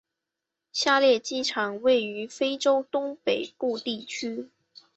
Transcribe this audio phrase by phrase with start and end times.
[0.71, 4.49] 下列机场位于非洲东北部地区。